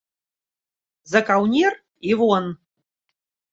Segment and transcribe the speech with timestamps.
[1.11, 1.71] За каўнер
[2.11, 2.51] і вон.